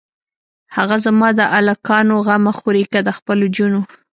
[0.75, 3.81] هه زما د الکانو غمه خورې که د خپلو جونو.